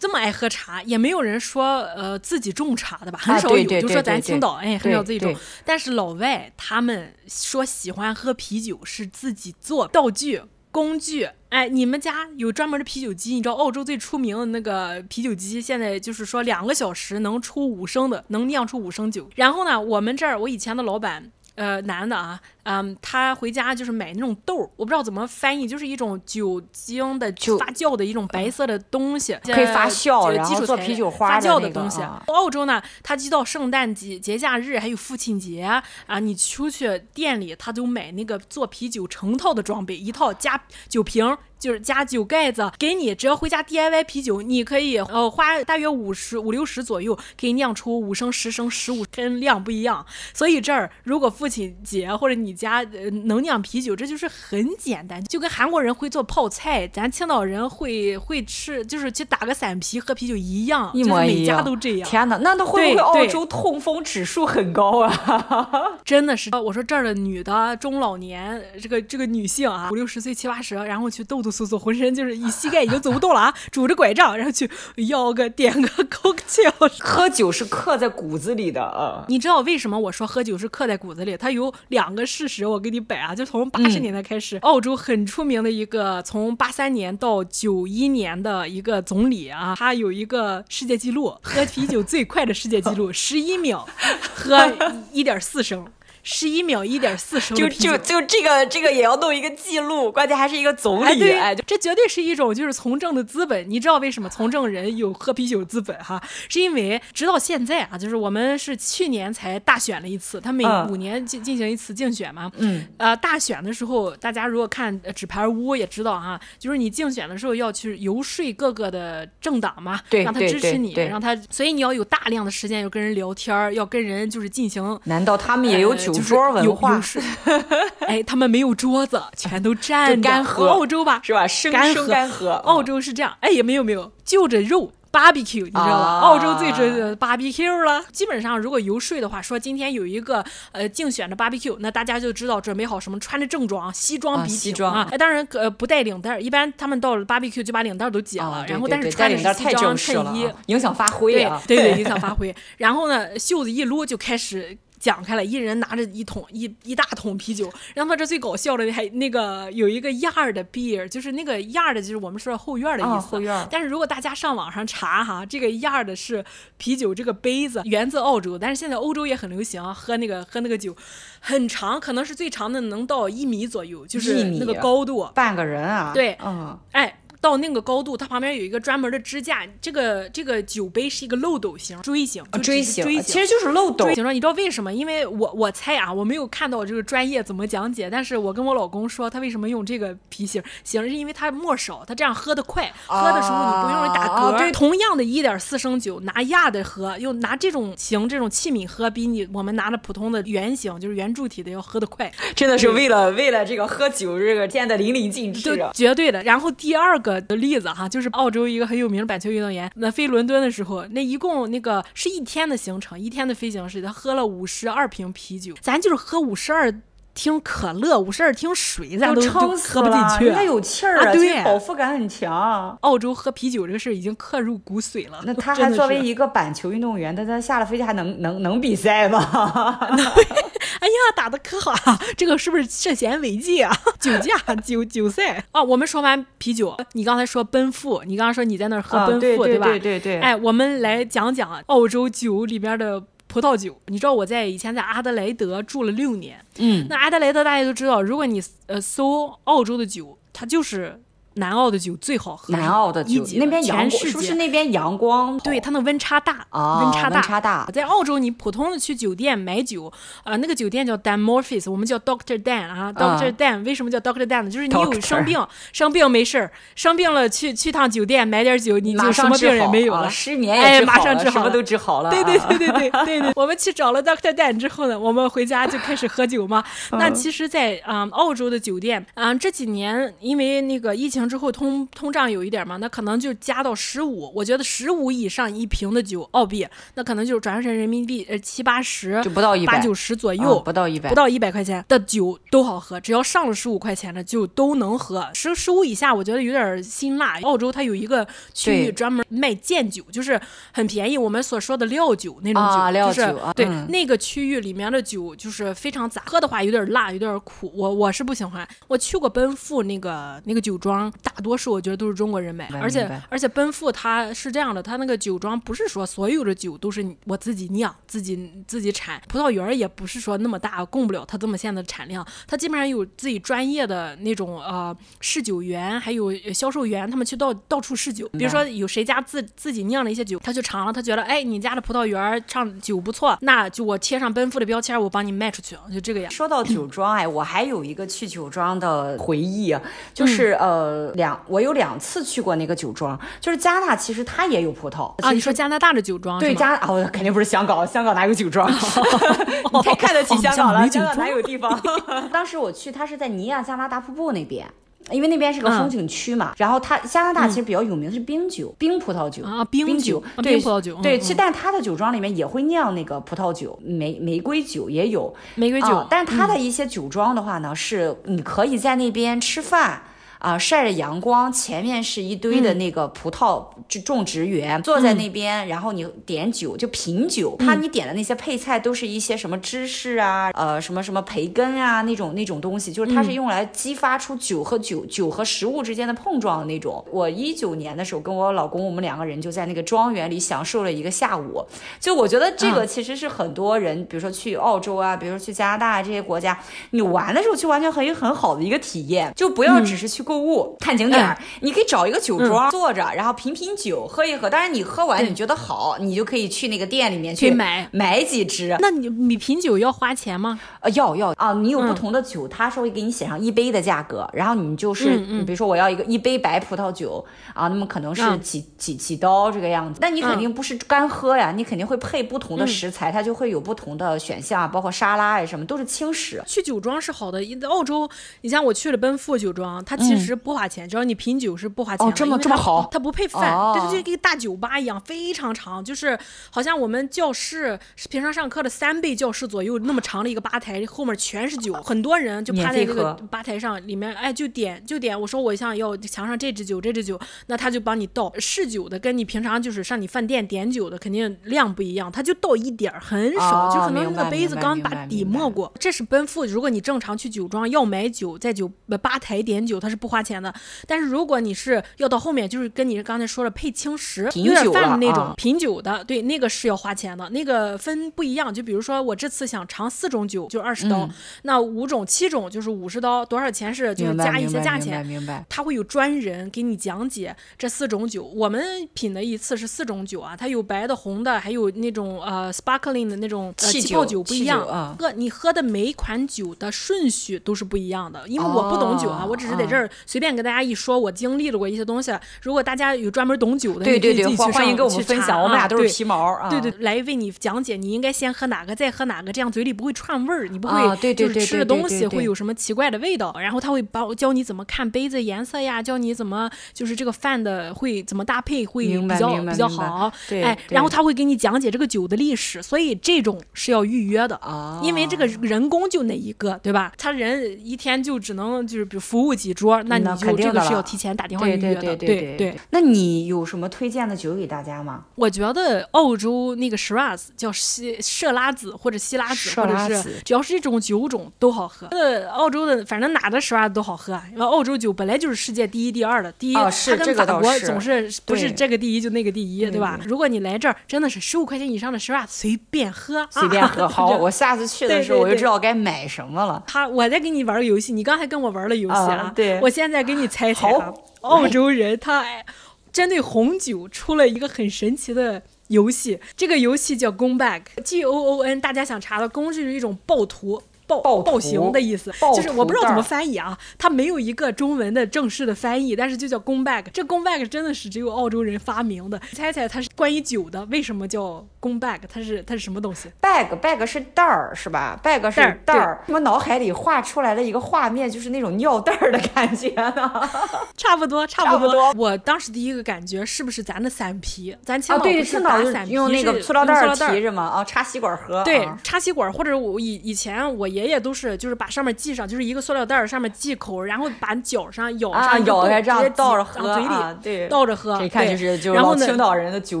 [0.00, 3.18] 这么爱喝茶，也没有人说呃自己种茶的吧？
[3.22, 5.34] 很少有，就说咱青岛哎很少自己种。
[5.64, 10.42] 但是老外他们说喜欢喝啤酒，是自己做道具。
[10.74, 13.32] 工具，哎，你们家有专门的啤酒机？
[13.36, 19.30] 你知道澳洲最出名的那个啤酒机，现在就是说两个小时能出五升的，能酿出五升酒。
[19.36, 21.30] 然后呢，我们这儿我以前的老板。
[21.54, 27.26] 呃，男的啊，嗯，他回家就是买那种豆儿，我不知道怎么翻译，就是一种酒精的
[27.58, 32.00] 发酵的一种白色的东西，可以发酵，然后做啤酒花、那个、发酵的东西。
[32.00, 41.36] 啊、澳洲呢，他一到圣诞节节假日，还有父亲节啊，你出去店里，他就买那个做啤酒成套的装备，一套加酒瓶。
[41.64, 50.04] 就是加酒盖子给你，只要回家 DIY 啤酒，你可以呃花大约五十五六十左右，可以酿出五升、十升、十五升量不一样。
[50.34, 62.06] 所以这儿如果父亲节或者你家呃能酿啤酒，这就是很简单，就跟韩国人会做泡菜，咱青岛人会会吃，就是去打个散啤喝啤酒一样，一模一样，就是每家都这样。
[62.06, 65.96] 天哪，那他会不会澳洲痛风指数很高啊？
[66.04, 71.53] 真的是，我说这儿的女的中老年这个这个女性啊，五六十岁七八十，然后去豆豆。
[71.54, 73.54] 嗖嗖，浑身就是一膝盖已经走不动了啊！
[73.70, 74.68] 拄着拐杖，然后去
[75.08, 76.72] 要个点个 cocktail。
[77.00, 79.24] 喝酒是刻在骨子里的啊！
[79.28, 81.36] 你知道为什么我说喝酒是刻在骨子里？
[81.36, 83.34] 它有两个事实，我给你摆啊。
[83.34, 93.88] 就从八十年代开始，嗯、澳洲很出名的一个，从八三年到九一年的一个总理啊，他有一个世界纪录，喝啤酒最快的世界纪录， 十一秒
[94.34, 94.72] 喝
[95.12, 95.86] 一点四升。
[96.24, 103.68] 十一秒一点四升，就就就这个这个也要弄一个记录，关键还是一个总理，哎，哎，这绝对是一种就是从政的资本。
[103.68, 106.20] 你知道为什么从政人有喝啤酒资本哈？
[106.48, 112.50] 是因为直到现在啊，就是我们是去年才大选了一次，他每五年进进行一次竞选嘛。
[112.56, 112.86] 嗯。
[112.96, 124.98] 呃，大选的时候，大家如果看纸牌屋也知道哈，就是你竞选的时候要去游说各个的政党嘛，对，让他支持你，让他，所以你要有大量的时间要跟人聊天，要跟人就是进行。
[125.04, 126.13] 难道他们也有酒？
[126.16, 127.22] 就是有有水，
[128.06, 130.68] 哎，他们没有桌子，全都站着干喝。
[130.68, 131.46] 澳洲吧，是吧？
[131.46, 132.52] 生生干喝。
[132.52, 134.92] 澳洲是这样，哎，也没有没有，就着肉。
[135.14, 136.18] barbecue，你知道吧？
[136.18, 138.02] 澳洲最追的 barbecue 了。
[138.10, 145.08] 基本上，如果游说的话，说今天有一个呃竞选的 barbecue，那大家就知道准备好什么，穿着正装，西装笔挺西装啊。
[145.16, 151.62] 当然呃不带领带，一般他们到了 barbecue 就把领带都解了，然后但是穿着西装衬衣，影响发挥啊。
[151.68, 152.52] 对对，影响 发挥。
[152.78, 154.76] 然后呢，袖子一撸就开始。
[155.04, 163.26] 讲开了，一人拿着一桶一一大桶啤酒，然后他这最搞笑的还那个有一个 yard beer，就是那个 yard 就是我们说的后院的意思。
[163.26, 163.68] 哦、后院。
[163.70, 166.42] 但是如果大家上网上查哈，这个 yard 是
[166.78, 170.96] 啤酒这个杯子源自澳洲，但是现在欧洲也很流行喝那个喝那个酒，
[171.38, 175.28] 很长，可能是最长的能到一米左右，就是那个高度。
[175.34, 176.12] 半个人啊。
[176.14, 176.38] 对。
[176.42, 176.78] 嗯。
[176.92, 177.18] 哎。
[177.44, 184.34] 到那个高度，它旁边有一个专门的支架，这个这个酒杯是一个漏斗形锥形，锥形，锥形，其实就是漏斗形状。
[184.34, 184.90] 你知道为什么？
[184.90, 194.54] 因为我我猜啊，我没有看到这个专业怎么讲解，但是我跟我老公说，他为什么用这个皮形形，是因为它墨少，他这样喝得快，喝的时候你不容易打嗝。
[194.54, 202.32] 啊、对，同样的一点四升酒，拿压的喝，用拿这种形这种器皿喝，比你我们拿的普通的圆形就是圆柱体的要喝得快。
[202.56, 206.42] 真的是为了为了这个喝酒这个见得淋漓尽致，绝对的。
[206.42, 216.92] 然后第二个的例子哈，就是澳洲一个很有名的板球运动员，那飞伦敦的时候，那一共那个是一天的行程，一天的飞行是他喝了五十二瓶啤酒，咱就是喝五十二
[217.34, 220.50] 听可乐，五十二听水，咱都撑喝不进去。
[220.52, 222.96] 他有气儿啊，对，饱腹感很强。
[223.00, 225.40] 澳洲喝啤酒这个事儿已经刻入骨髓了。
[225.44, 229.40] 那他 还作为一个板球运动员，但他下了飞机还能能能比赛吗？
[231.04, 232.18] 哎呀，打的可好啊！
[232.34, 233.94] 这个是不是涉嫌违纪啊？
[234.18, 235.82] 酒驾、酒酒赛啊！
[235.82, 239.86] 我们说完啤酒，你刚才说奔赴，你刚刚说你在那儿喝奔赴，对吧？
[239.86, 240.40] 对对对。
[240.40, 243.22] 哎，我们来讲讲澳洲酒里边的。
[243.46, 251.20] 葡萄酒，你知道我在以前在阿德莱德住了六年，嗯，那阿德莱德大家都知道，如果你呃搜澳洲的酒，它就是。
[251.54, 255.58] 南澳的酒最好喝，南澳的酒那边阳光是不是那边阳光？
[255.60, 257.36] 对，它那温差大，温差大。
[257.36, 257.88] 温差大。
[257.92, 260.12] 在澳洲，你普通的去酒店买酒，
[260.42, 263.84] 啊，那个酒店叫 Dan Murphy's，我们叫 Doctor Dan 啊，Doctor Dan。
[263.84, 264.70] 为什么叫 Doctor Dan 呢？
[264.70, 272.30] 就是你有生病，生病没事儿，生病了去去趟酒店买点酒，你就什么病也没有了，失眠哎，马上治好，什么都治好了。
[272.30, 273.52] 对对对对对 对对。
[273.54, 276.82] 我们去找了 Doctor Dan 之后呢，我们回家就开始喝酒嘛。
[277.12, 282.34] 那其实，在啊澳洲的酒店啊这几年，因为那个疫情之后通通。
[282.34, 284.50] 胀有一点嘛，那可能就加到十五。
[284.52, 293.20] 我觉得十五以上一瓶的酒，澳币，那可能就是转成人民币，呃，七八十，就不到一百，八九十左右，不到一百，不到一百块钱的酒都好喝。
[293.20, 295.48] 只要上了十五块钱的就都能喝。
[295.54, 297.60] 十十五以下，我觉得有点辛辣。
[297.60, 300.60] 澳洲它有一个区域专门卖贱酒，就是
[300.92, 301.38] 很便宜。
[301.38, 307.92] 我们所说的料酒那种酒，啊、料酒就是、啊、对、嗯、那个区域里面的酒就是非常杂，喝的话有点辣，有点苦。
[307.94, 308.84] 我我是不喜欢。
[309.06, 312.14] 我去过奔富那个那个酒庄，大多数我觉得。
[312.16, 336.50] 都是中国人买，而且而且奔富它是这样的，它那个酒庄不是说所有的酒都是我自己酿、自己自己产，葡萄园也不是说那么大，供不了它这么现在的产量，它基本上有自己专业的那种呃试酒员，还有销售员，他们去到到处试酒，比如说有谁家自自己酿了一些酒，他去尝了，他觉得哎你家的葡萄园上酒不错，那就我贴上奔富的标签，我帮你卖出去，就这个样。
[336.50, 339.96] 说到酒庄哎，我还有一个去酒庄的回忆，
[340.32, 342.14] 就是、嗯、呃两我有两。
[342.24, 345.50] 次去过那个酒庄，就是加拿大，其实它也有葡萄啊。
[345.52, 346.58] 你说加拿大的酒庄？
[346.60, 348.88] 对，加啊哦，肯定不是香港， 香港哪有酒庄？
[349.92, 352.00] 你太看得起香港了，哦、香港哪有地方？
[352.50, 354.86] 当时我去，它是在尼亚加拉大瀑布那边，
[355.30, 356.70] 因为那边是个风景区嘛。
[356.70, 361.16] 嗯、然后它加拿大其实比较有名的是冰酒，嗯、冰葡萄酒啊，冰酒，对，冰葡萄酒。
[361.20, 366.08] 对，其实但它的酒庄里面也会酿那个葡萄酒，玫玫瑰酒也有玫瑰酒。
[366.08, 370.22] 啊、但是它的一些酒庄的话呢，嗯、是你可以在那边吃饭。
[370.64, 387.22] 啊，晒着阳光，前面是一堆的那个葡萄就种植园，嗯、坐在那边，然后你点酒就品酒，他、嗯、你点的那些配菜都是一些什么芝士啊，呃，什么什么培根啊那种那种东西，就是它是用来激发出酒和酒、嗯、酒和食物之间的碰撞的那种。
[387.30, 391.84] 我一九年的时候跟我老公，我们两个人就在那个庄园里享受了一个下午。
[392.18, 400.53] 就我觉得这个其实是很多人，嗯、比如说去澳洲啊，比如说去加拿大这些国家，你玩的时候就完全很很好的一个体验，就不要只是去过。
[400.54, 404.70] 购物看景点，你可以找一个酒庄坐着，然后品品酒，喝一喝。
[404.70, 408.96] 当然，你喝完你觉得好，你就可以去那个店里面去买买几支。
[409.00, 410.78] 那你你品酒要花钱吗？
[411.00, 411.72] 呃，要要啊。
[411.72, 420.20] 你有不同的酒，他是会给你写上一杯的价格，然后你就是，你比如说我要一个一杯白葡萄酒啊，那么可能是几几几刀这个样子。
[420.22, 426.62] 那你肯定不是干喝呀，你肯定会配不同的食材，它就会有不同的选项，包括沙拉呀什么都是轻食。
[426.64, 430.43] 去酒庄是好的，澳洲，你像我去了奔富酒庄，它其实。
[430.44, 432.32] 是不花钱，只要你品酒是不花钱的。
[432.32, 433.62] 哦，这么这么好，它不配饭，
[433.94, 436.38] 对，它就跟一个大酒吧一样，非常长，就是
[436.70, 448.52] 好像我们教室平常上课的三倍教室左右那么长的一个吧台，后面全是酒，很多人就趴在这个吧台上，里面哎就点就点，我说我想要墙上这支酒这支酒，那他就帮你倒。
[448.58, 455.92] 试酒的跟你平常就是上你饭店点酒的肯定量不一样，他就倒一点儿，很少，就可能那个杯子刚把底没过。
[456.00, 458.90] 这是奔赴，如果你正常去酒庄要买酒，在酒
[459.22, 460.18] 吧台点酒，他是。
[460.24, 460.72] 不花钱的。
[461.06, 468.72] 但是如果你是要到后面，就是跟你刚才说了配青食、品有点酒了饭的那种啊品酒的，对，那个是要花钱的，那个分不一样。
[468.72, 471.30] 就比如说我这次想尝四种酒，就二十刀，嗯
[471.64, 475.26] 那五种、七种就是五十刀，多少钱是就是加一些价明白钱。
[475.26, 475.66] 明白。
[475.68, 478.44] 他会有专人给你讲解这四种酒。
[478.44, 484.84] 我们品的一次是四种酒啊，它有白的、红的，还有那种呃 sparkling 的那种呃气气泡酒酒不一样。
[485.18, 492.32] 喝你喝的每一款酒的顺序都是不一样的，因为我不懂酒啊，哦我只是在这儿随便跟大家一说，我经历了过一些东西。
[492.62, 496.68] 如果大家有专门懂酒的，对对对，欢欢迎跟我们去分享，我们俩都是皮毛啊。
[496.68, 503.54] 对对，来为你讲解，你应该先喝哪个，再喝哪个，这样嘴里不会串味儿，你不会就是吃的东西会有什么奇怪的味道。
[503.58, 510.32] 然后他会把教你怎么看杯子颜色呀，教你怎么就是这个饭的会怎么搭配会比较比较好。
[510.48, 514.56] 对哎，然后他会给你讲解这个酒的历史，所以这种是要预约的。
[514.56, 517.12] 啊，因为这个人工就那一个，对吧？
[517.18, 522.00] 他人一天就只能就是比如服务几桌，那你就这个是肯定的了要提前打电话对预约的。
[522.00, 522.80] 对对对对。
[522.90, 525.24] 那你有什么推荐的酒给大家吗？
[525.34, 532.06] 我觉得澳洲那个 Shiraz 叫希设拉子或者希拉子，或者是只要是这种酒种都好喝。
[532.08, 536.52] 呃，澳洲的反正哪的 Shiraz 都好喝，因为澳洲酒本来就是世界第一、第二的。
[536.52, 540.18] 第一，它跟法国总是不是这个第一就那个第一，对对吧？
[540.24, 544.04] 如果你来这儿，真的是十五块钱以上的 Shiraz 随便喝，随便喝。
[544.04, 546.82] 啊、 好，我下次去的时候我就知道该买什么了。
[546.86, 552.66] 他，我在给你玩个游戏，你刚才跟我玩了游戏啊对我现在给你猜猜啊好，澳洲人他哎
[553.12, 560.82] 针对红酒出了一个很神奇的游戏，这个游戏叫 O O N，大家想查的 Gone 是一种暴徒。
[561.06, 567.04] 暴暴暴行的意思，暴就是我不知道怎么翻译啊，它没有一个中文的正式的翻译，但是就叫 Goon Bag。
[567.12, 572.20] 这 Goon Bag 真的是只有澳洲人发明的，猜猜它是关于酒的，为什么叫 Goon Bag？
[572.32, 576.24] 它是它是什么东西？bag bag 是袋儿是吧？bag 是袋儿袋儿。
[576.28, 580.50] 我脑海里画出来的一个画面就是那种尿袋儿的感觉呢。
[580.96, 584.74] 差不多，差不多我当时第一个感觉是不是咱的伞皮？
[584.82, 588.62] 咱青岛不是青岛就打散皮用那个塑料袋儿用塑料袋提着吗，啊，插吸管喝。
[588.64, 600.00] 对啊，插吸管，或者我以以前我爷爷都是就是把上面系上，就是一个塑料袋儿上面系口，然后把脚上咬啊，上咬开这样直接倒着喝往嘴里、倒着喝，这一看对就是就是然后呢老青岛人的酒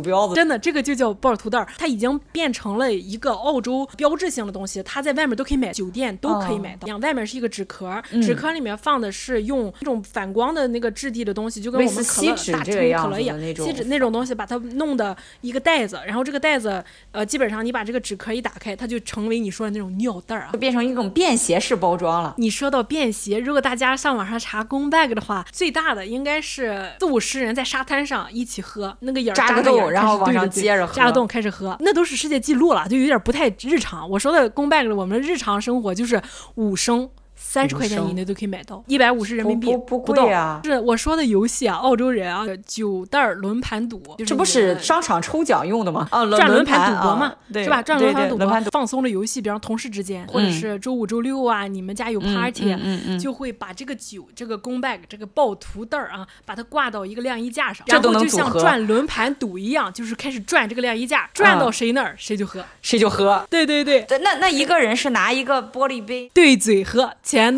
[0.00, 0.34] 标子。
[0.34, 6.96] 真的，这个就叫波尔图袋儿，它已经变成了一个澳洲标志性的东西，它在外面都可以买，酒店都可以买到。
[6.98, 20.58] 外面是一个纸壳，纸壳里面放的是用那种反光的那个质地的东西，就跟我们可类似锡纸乐、大这个样子瓶可乐一样，的那种锡纸那种东西，把它弄的一个袋子，然后这个袋子，呃，基本上你把这个纸壳一打开，它就成为你说的那种尿袋儿啊就。
[20.58, 22.34] 变成一种便携式包装了。
[22.38, 34.08] 你说到便携，如果大家上网上查 Goon Bag 的话，最大的应该是四五十人在沙滩上一起喝，那个眼儿扎个洞然后往上接着喝扎个洞开始喝，那都是世界纪录了，就有点不太日常。
[34.10, 36.20] 我说的 Goon Bag，我们日常生活就是
[36.56, 37.10] 五升。
[37.54, 40.60] 三十块钱以内都可以买到，一百五十人民币不不到贵啊。
[40.64, 46.08] 是我说的游戏啊，澳洲人啊，酒袋儿轮盘赌，就是这不是商场抽奖用的吗？
[46.10, 47.80] 啊，转轮轮盘赌博嘛，对是吧？
[47.80, 62.64] 转轮盘赌博放松的游戏，比方同事之间，或者是周五周六啊，你们家有 party，嗯嗯嗯就会把这个酒，这个 Goon Bag，这个暴徒袋儿啊，把它挂到一个晾衣架上，这都然后就像转轮盘赌一样，就是开始转这个晾衣架，转到谁那儿谁就喝。
[62.82, 63.46] 谁就喝。
[63.48, 64.02] 对对对。
[64.02, 67.12] 对，那那一个人是拿一个玻璃杯，对嘴喝，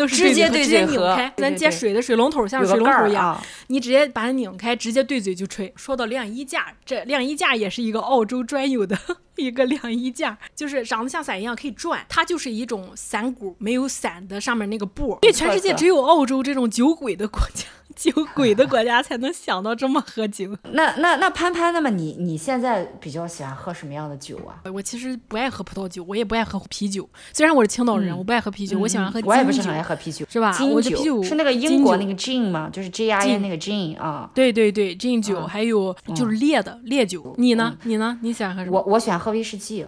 [0.08, 5.72] 直接对直接拧开，咱接水的水龙头像水龙头一样，啊你直接把它拧开，直接对嘴就吹。
[5.76, 8.96] 说到晾衣架，这晾衣架也是一个澳洲专有的
[9.44, 15.18] 一个晾衣架，就是长得像伞一样可以转，它就是一种伞骨，没有伞的上面那个布。
[15.22, 17.64] 因为全世界只有澳洲这种酒鬼的国家。
[17.94, 20.54] 酒鬼的国家才能想到这么喝酒。
[20.72, 24.60] 那那那潘潘，那么你你现在比较喜欢喝什么样的酒啊？
[24.70, 27.08] 我其实不爱喝葡萄酒，我也不爱喝啤酒。
[27.32, 29.26] 虽然我是青岛人，嗯、我不爱喝啤酒，嗯、我喜欢喝酒。
[29.26, 30.52] 我也不是很爱喝啤酒，是吧？
[30.52, 32.68] 金我这啤酒是那个英国那个 gin 吗？
[32.70, 34.28] 就是 G I N 那个 gin 啊。
[34.34, 37.34] 对对对，gin 酒、嗯、还有就是烈的、嗯、烈酒。
[37.38, 37.78] 你呢？
[37.84, 38.18] 你呢？
[38.20, 38.78] 你喜欢喝什么？
[38.78, 39.84] 我我喜欢喝威士忌。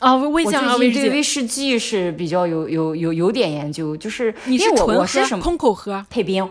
[0.00, 1.00] 啊、哦，我也喜欢喝威士忌。
[1.00, 6.46] 对威士忌是比较有有有有点研究，就是你是纯喝，是空口喝，配冰。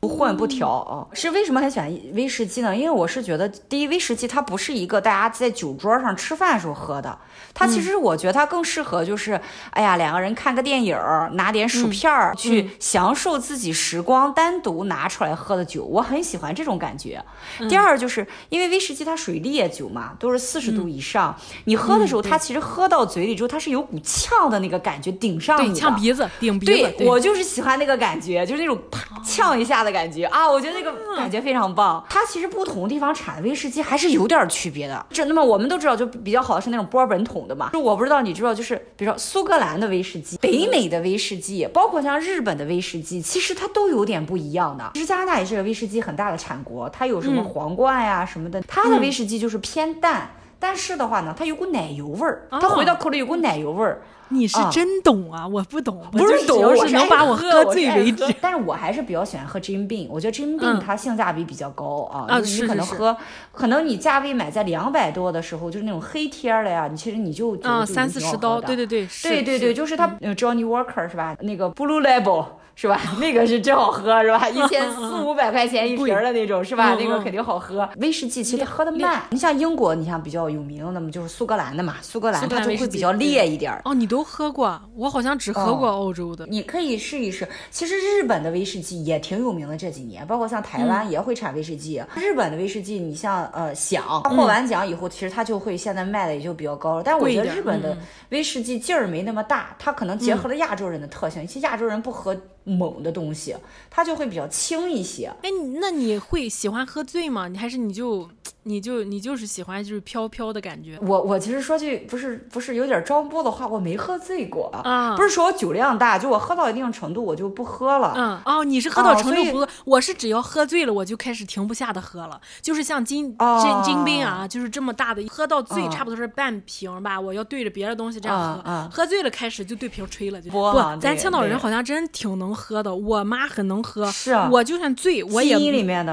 [0.00, 1.08] 不混不调啊、哦！
[1.12, 2.74] 是为什么很喜欢威士忌呢？
[2.74, 7.18] 因为我是觉得，第一，威士忌它不是一个大家在酒桌上吃饭的时候喝的，
[7.52, 10.96] 它其实我觉得它更适合就是，嗯、哎呀，两个人看个电影，
[11.32, 17.20] 拿点薯片去享受自己时光，单独拿出来喝的酒，我很喜欢这种感觉。
[17.58, 26.72] 嗯、第二，就是因为威士忌它属于烈酒嘛，都是四十度以上，嗯、你喝的时候，它其实喝到嘴里之后，它是有股呛的那个感觉顶上你的，对，呛鼻子，顶鼻子。
[26.72, 29.00] 对，对我就是喜欢那个感觉，就是那种啪。
[29.24, 32.04] 呛一下的感觉啊，我觉得那个感觉非常棒。
[32.08, 35.04] 它其实不同地方产的威士忌还是有点区别的。
[35.10, 37.70] 这那么我们都知道，就比较好的是那种波本桶的嘛。
[37.72, 44.90] 就我不知道你知道，就是比如说苏格兰的威士忌、北美的威士忌，包括像日本的威士忌，其实它都有点不一样的。
[44.94, 54.02] 其实加拿大也是个威士忌很大的产国，它有什么皇冠呀、什么的，它的威士忌就是偏淡，但是的话呢，它有股奶油味儿，它回到口里有股奶油味儿。
[54.30, 58.26] 你是真懂啊，我不懂，不是懂，我是能把我喝醉为止。
[58.42, 62.26] 但是我还是比较喜欢喝 Jim Beam，我觉得 Jim Beam 它性价比比较高啊。
[62.28, 63.16] 啊，你可能喝，
[63.52, 71.34] 可能你价位买在两百多的时候，就是那种黑贴的呀，你其实你就啊三四十刀，对对对，对对对，就是它 Johnny Walker 是吧？
[71.40, 72.44] 那个 Blue Label。
[72.80, 73.00] 是吧？
[73.18, 74.48] 那个是真好喝，是吧？
[74.48, 76.94] 一千四 五百块钱一瓶的那种，是吧？
[76.96, 77.88] 那个肯定好喝。
[77.96, 79.20] 威士忌其实喝的慢。
[79.30, 83.76] 你像英国，你像比较有名的嘛，就是苏格兰的嘛，苏格兰它就会比较烈一点。
[83.84, 84.80] 哦，你都喝过？
[84.94, 86.46] 我好像只喝过澳洲的。
[86.46, 87.48] 你可以试一试。
[87.72, 92.00] 其实日本的威士忌也挺有名的，这几年，包括像台湾也会产威士忌。
[92.14, 97.02] 日本的威士忌，你像呃响，获完奖以后，其实它就会现在卖的也就比较高了。
[97.02, 102.36] 但我觉得日本的威士忌劲儿没那么大，它可能结合了亚洲人的特性，其实亚洲人不喝。
[102.68, 103.56] 猛的东西，
[103.90, 105.32] 它就会比较轻一些。
[105.42, 105.48] 哎，
[105.80, 107.48] 那你会喜欢喝醉吗？
[107.48, 108.28] 你还是你就
[108.64, 110.98] 你就你就是喜欢就是飘飘的感觉？
[111.00, 115.16] 我我其实说句不是不是有点招播的话，我没喝醉过啊。
[115.16, 118.12] 不是说我酒量大，就我喝到一定程度我就不喝了。
[118.16, 119.68] 嗯哦，你是喝到程度不喝？
[119.86, 122.38] 我是只要喝醉了我就开始停不下的喝了。
[122.60, 128.90] 就是像金金金杯啊，就是这么大的，喝到醉差不多是半瓶吧，我要对着别的东西这样喝。
[128.92, 130.70] 喝醉了开始就对瓶吹了，就不。
[131.00, 132.54] 咱青岛人好像真挺能。
[132.58, 135.54] 喝的，我妈很能喝，是啊，我就算醉，我也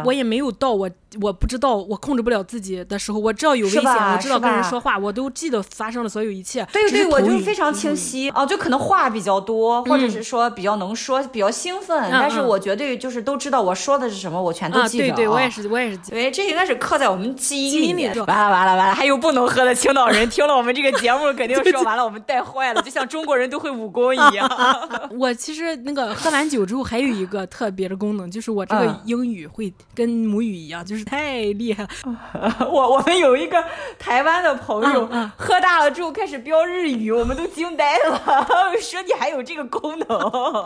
[0.05, 0.88] 我也没有到我
[1.19, 6.65] 我不知道我控制不了自己的时候，我知道有危险，我知道跟人说话，我都记得发生的所有一切。
[6.71, 15.08] 对对，我就非常清晰啊，就可能话比较多，或者是说比较能说，比较兴奋，但是我绝对就是都知道我说的是什么，我全都记得。
[15.08, 15.97] 对对，我也是，我也是。
[16.10, 18.15] 对，这应该是刻在我们基因里面。
[18.25, 24.49] 完了完了完了，还有不能喝的青岛人听了我们这个节目，肯定说 完了，我们带坏了，就像中国人都会武功一样。
[25.17, 31.88] 我其实那个喝完酒之后还有一个特别的功能，就是我这个英语会跟母语一样，就是太厉害。
[32.69, 33.63] 我 我们有一个
[33.97, 38.21] 台湾的朋友，喝大了之后开始飙日语，我们都惊呆了，
[38.81, 40.07] 说你还有这个功能？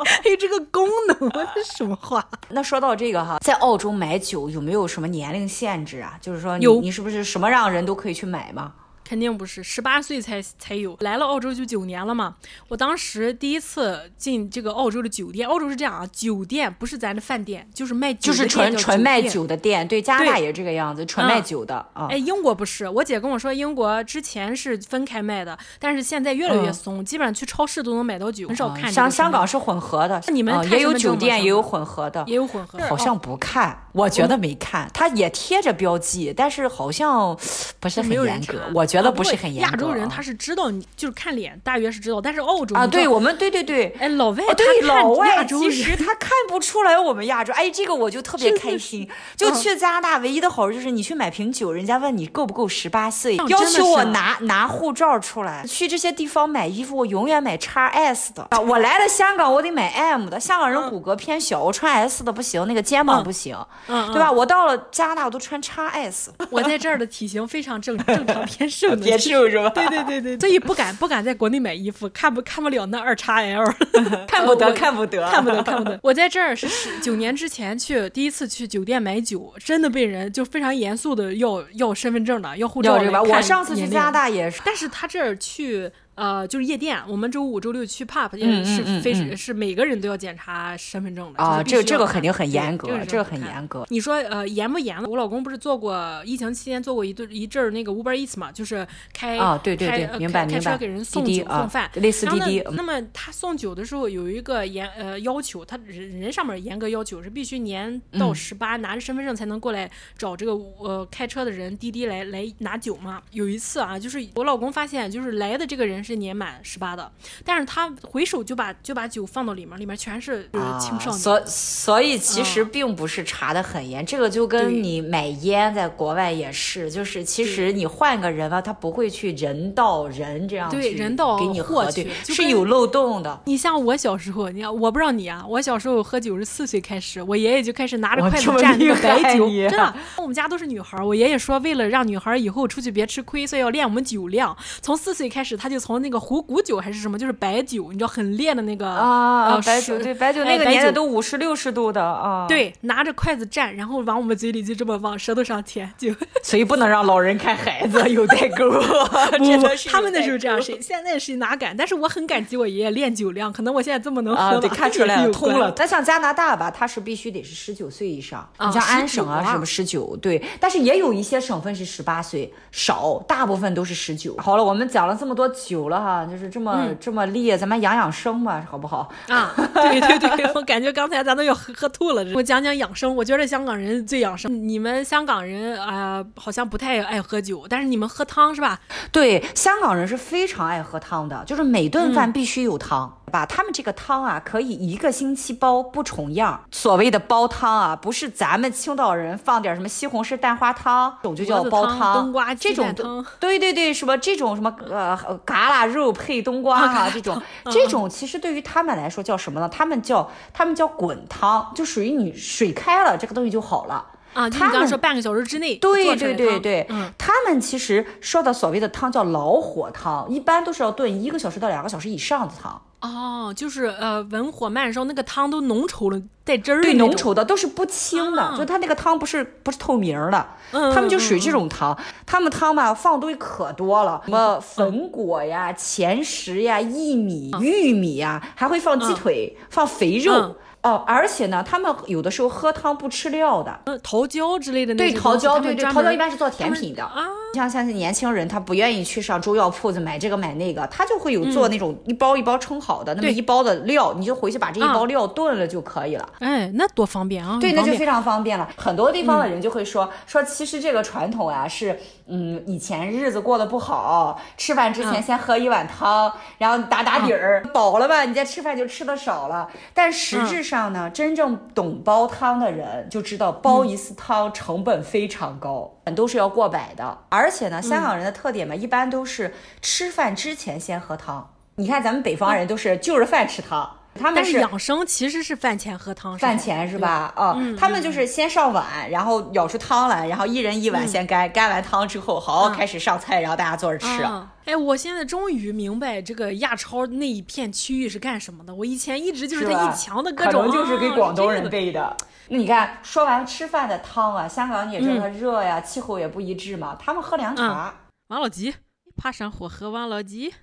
[0.05, 1.29] 还有这个功能？
[1.53, 2.23] 这是什么话？
[2.49, 6.17] 那说到这个哈，在澳洲买酒有没有什么年龄限制啊？
[6.21, 8.73] 就是说你有你是不是什么样人都可以去买吗？
[9.09, 10.95] 肯定不是，十八岁才才有。
[10.99, 12.35] 来了澳洲就九年了嘛。
[12.67, 19.87] 我当时第一次进这个澳洲的酒店，澳洲是这样啊，酒店不是咱的饭店，就是卖酒的，就是纯纯卖酒的店。
[19.87, 22.05] 对，加拿大也是这个样子，纯卖酒的啊。
[22.11, 28.93] 哎，英国不是，我姐跟我说，英国之前是分开卖的，但是现在越来越松，基本上去超市都能买到酒，很少看。
[28.93, 32.77] 香香港是混合的，你们也有酒店也有混合的，也有混合。
[32.81, 37.35] 好像不看，我觉得没看，它也贴着标记，但是好像
[37.79, 39.71] 不是很严格，我觉得不是很严格。
[39.71, 49.07] 亚洲人他是知道你就是看脸，大约是知道，但是澳洲啊，对我们对对对，哎，老外对老外其实他看不出来我们亚洲，哎，这个我就特别开心。
[49.35, 55.65] 就去加拿大唯一的好处就是你去买瓶酒，人家问你够不够十八岁，要求我拿拿护照出来。
[55.65, 58.59] 去这些地方买衣服，我永远买 XS 的啊。
[58.59, 60.39] 我来了香港，我得买 M 的。
[60.39, 63.57] 香港人骨骼偏小，我穿 S 的不行，那个肩膀不行，
[63.87, 64.31] 对吧？
[64.31, 66.27] 我到了加拿大，我都穿 XS。
[66.49, 69.69] 我在这儿的体型非常正正常，偏瘦，偏瘦是吧？
[69.69, 73.65] 对对对对，所以不敢不敢在国内买衣服，看不看不了那二叉 L，
[74.27, 75.99] 看不得看不得看不得看不得。
[76.03, 83.23] 我在这儿是十九年之前去第一次去酒店买酒，真的被人就非常严肃的要要身份证的，要护照的。
[83.23, 85.91] 我上次去加拿大也是，但是他这儿去。
[86.19, 91.63] 呃，就是夜店，我们周五、周六去 pub，也是非是是每个人都要检查身份证的啊。
[91.63, 93.85] 这个这个肯定很严格，这个很严格。
[93.89, 95.01] 你说呃严不严？
[95.05, 102.63] 我老公不是做过疫情期间做过一顿一阵儿那个 Uber Eats 嘛，就是开啊对对对，明白明白，开车给人送酒送饭，类似滴滴。
[102.73, 113.21] 那么他送酒的时候有一个严呃要求，他人人上面严格要求是必须年到十八，拿着身份证才能过来找这个呃开车的人滴滴来来拿酒嘛。
[113.31, 117.11] 有一次啊，就是我老公发现就是来的这个人是年满十八的，
[117.45, 121.19] 但是他回手就把就把酒放到里面，里面全是青少年。
[121.19, 133.41] 所所以其实并不是查的很严，这个就跟你买烟在国外也是，就是其实你换个人吧，他不会去人到人这样对人道给你喝，对，是有漏洞的。
[133.45, 139.95] 你像我小时候，你看我不知道你啊，我小时候喝酒是四岁开始，我爷爷就开始拿着筷子蘸那个白酒，真的。
[140.17, 144.55] 我们家都是女孩，我爷爷说为了让女孩以后出去别吃亏，所以要练我们酒量。
[144.81, 156.13] 从四岁开始，他就从从那个虎骨酒还是什么，就是白酒，你知道很烈的那个啊，呃白酒对白酒那个年代都五十六十度的啊，，对，拿着筷子蘸，然后往我们嘴里就这么往舌头上舔，就
[156.45, 158.69] 所以不能让老人看孩子有代沟，
[159.35, 161.75] 不真的是他们那时候这样，谁现在谁哪敢？
[161.75, 165.73] 但是我很感激我爷爷练酒量，可能我现在这么能喝看出来了，通了。。
[165.75, 170.39] 但像加拿大吧，他是必须得是十九岁以上，啊你像安省啊，19啊什么十九，对。
[170.59, 174.37] 但是也有一些省份是十八岁，少，大部分都是十九。
[174.37, 179.09] 好了，我们讲了这么多酒了哈，就是这么、嗯这么烈，咱们养养生吧，好不好？
[179.29, 182.25] 啊，对对对，我感觉刚才咱都要喝喝吐了。
[182.33, 184.51] 我讲讲养生，我觉得香港人最养生。
[184.67, 188.79] 你们香港人啊、呃好像不太爱喝酒，但是你们喝汤是吧？
[189.11, 193.18] 对，香港人是非常爱喝汤的，就是每顿饭必须有汤。
[193.29, 196.61] 吧，他们这个汤啊，可以一个星期煲不重样。
[196.71, 209.69] 所谓的煲汤啊，不是咱们青岛人放点什么西红柿蛋花汤，这种就叫煲汤冬瓜鸡这种蛋汤对对对，什么这种什么呃嘎啦肉配冬瓜哈、啊， 这种这种其实对于他们来说叫什么呢？
[209.69, 214.05] 他们叫他们叫滚汤，就属于你水开了，这个东西就好了。
[214.33, 222.81] 啊，就你刚刚说半个小时之内对对对对，嗯，他们其实说的所谓的汤叫老火汤，一般都是要炖一个小时到两个小时以上的汤。
[223.01, 226.81] 哦，就是呃文火慢烧，那个汤都浓稠了，带汁儿。
[226.81, 231.93] 对，浓稠的都是不清的，啊、就它那个汤不是不是透明的，嗯、他们就属于这种汤。
[231.97, 240.57] 嗯、他们汤嘛放东西可多了，什么粉果呀、前食呀、薏米、玉米呀，还会放鸡腿、嗯、放肥肉。
[240.81, 247.27] 嗯哦，而且呢，他们有的时候喝汤不吃料的，嗯，桃胶之类的那对，桃胶，对对，桃胶一般是做甜品的啊。
[247.53, 256.29] 像像年轻人，他不愿意去上中药铺子买这个买那个，他就会有做那种一包一包称好的、嗯、那么一包的料，你就回去把这一包料炖了就可以了。
[256.39, 257.57] 哎，那多方便啊！
[257.59, 258.69] 对，那就非常方便了。
[258.77, 261.99] 很多地方的人就会说、嗯、说，其实这个传统、啊、是，
[262.29, 269.67] 嗯，以前日子过得不好，吃饭之前先喝一碗汤，嗯、然后打打底儿，嗯、饱了吧，你再吃饭就吃的少了。
[269.93, 277.17] 但实质上呢，嗯、真正懂煲汤的人就知道，煲一次汤成本非常高，嗯、都是要过百的。
[277.29, 281.49] 而且呢，香港人的特点嘛，嗯、一般都是吃饭之前先喝汤。
[281.75, 286.37] 你看咱们北方人都是就着饭吃汤，嗯、他们是养生，其实是饭前喝汤。
[286.37, 287.31] 饭前是吧？
[287.35, 294.23] 啊、嗯，他们就是先上碗，然后舀出汤来，然后一人一碗先干，干、嗯、完汤之后，好，好开始上菜，然后大家坐着吃。
[294.23, 298.75] 嗯哎，我现在终于明白这个亚超那一片区域是干什么的。
[298.75, 302.15] 我以前一直就是他一墙的各种，可能就是给广东人备的。
[302.49, 307.91] 那你看，说完吃饭的汤啊，香港你也知道它热呀，气候也不一致嘛，他们喝凉茶。
[308.27, 308.75] 王老吉，
[309.17, 310.53] 怕上火喝王老吉。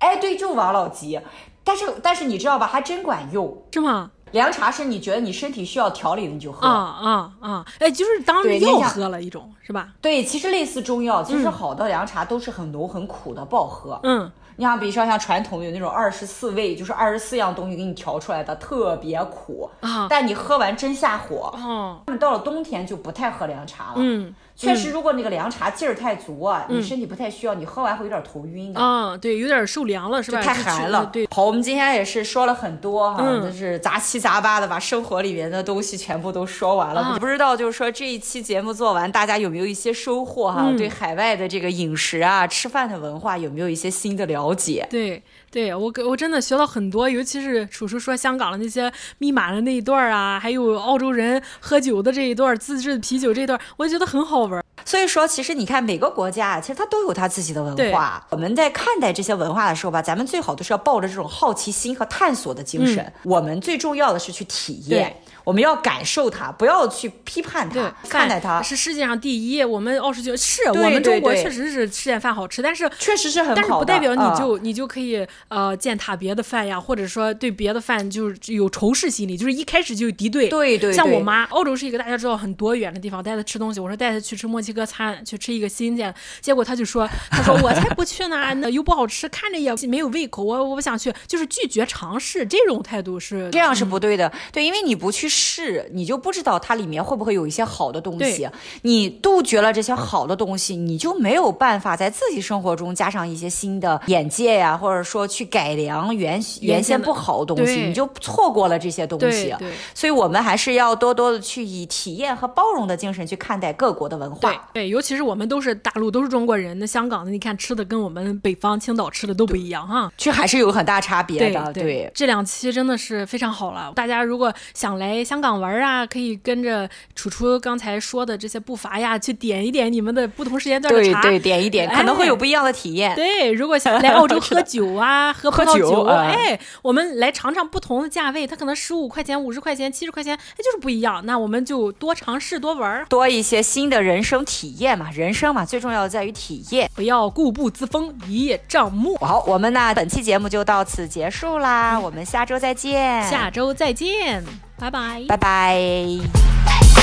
[0.00, 1.18] 哎，对，就王老吉。
[1.66, 3.60] 但是但是你知道吧，还真管用。
[3.72, 4.08] 是吗？
[4.30, 6.66] 凉茶是你觉得你身体需要调理的你就喝。
[6.66, 7.66] 啊啊啊！
[7.80, 9.88] 哎，就是当药喝了一种，是吧？
[10.00, 13.98] 对，其实类似中药，其实好的凉茶都是很浓很苦的，不好喝。
[14.04, 14.30] 嗯。
[14.58, 20.06] 你像比如说像传统有那种二十四味，就是二十四样东西给你调出来的，特别苦啊！
[20.08, 21.52] 但你喝完真下火。
[21.58, 22.00] 哦。
[22.06, 23.94] 他们到了冬天就不太喝凉茶了。
[23.96, 24.34] 嗯。
[24.56, 28.80] 确实，如果那个凉茶劲儿太足啊，你身体不太需要，你喝完会有点头晕的。
[28.80, 30.40] 啊，对，有点受凉了，是吧？
[30.40, 31.04] 太寒了。
[31.12, 31.28] 对。
[31.30, 37.18] 好，我们今天也是说了很多哈，就是杂七杂八的把生活里面的东西全部都说完了。
[37.20, 40.72] 不知道就是说这一期节目做完，大家有没有一些收获哈？
[40.78, 44.86] 对海外的这个饮食啊、吃饭的文化有没有一些新的了解？
[44.88, 54.62] 对，对我我真的学到很多，尤其是楚叔说香港的那些密码的那一段啊，还有澳洲人喝酒的这一段自制的啤酒这一段，我觉得很好玩。
[54.84, 58.24] 所以说，其实你看每个国家啊，其实它都有它自己的文化。
[58.30, 62.98] 我们在看待这些文化的时候吧，咱们最好都是要抱着这种好奇心和探索的精神。
[63.04, 68.62] 嗯、我们最重要的是去体验，我们要感受它，不要去批判它，看待它。
[68.62, 80.48] 是世界上第一，我们澳洲就是我们中国确实是吃点饭好吃，但是确实是很好，但是不代表你就、嗯、你就可以呃践踏别的饭呀，或者说对别的饭就是有仇视心理，就是一开始就有敌对。
[80.48, 98.48] 对对，对，像我妈，澳洲是一个大家知道很多元的地方，带她吃东西，我说带她去吃墨西哥餐，去吃一个新鲜，结果他就说，他说我才不去呢，那又不好吃，看着也没有胃口，我我不想去，就是拒绝尝试，这种态度是这样是不对的，嗯、对，因为你不去试，你就不知道它里面会不会有一些好的东西，
[98.82, 109.54] 你杜绝了这些好的东西，你就没有办法在自己生活中加上一些新的眼界呀，或者说说去改良原原先不好的东西，你就错过了这些东西。
[109.94, 114.50] 所以我们还是要多多的去以体验和包容的精神去看待各国的文化。
[114.72, 121.72] 对对，尤其是我们都是大陆，都是中国人，那香港的你看吃的跟我们北方青岛吃的都不一样哈，这还是有很大差别的。
[121.72, 123.92] 对，对这两期真的是非常好了。
[123.94, 133.10] 大家如果想来香港玩啊，可以跟着楚楚刚才说的这些步伐呀，去点一点你们的不同时间段的茶，对对，点一点，可能会有不一样的体验。
[133.10, 141.24] 哎、对，如果想来 澳洲喝酒啊，喝葡萄酒，酒哎，我们来尝尝不同的价位，它可能十五块钱、五十块钱、七十块钱，哎，就是不一样。
[141.24, 145.10] 那我们就多尝试、多玩，多一些新的人生体验嘛。
[145.10, 149.14] 人生嘛，最重要的在于体验，不要固步自封、一叶障目。
[149.18, 153.22] 好，我们呢，本期节目就到此结束啦，嗯、我们下周再见。
[153.28, 154.42] 下周再见，
[154.78, 156.95] 拜拜，拜拜。